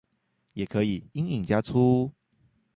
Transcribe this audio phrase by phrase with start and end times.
[0.53, 2.11] 也可以陰影加粗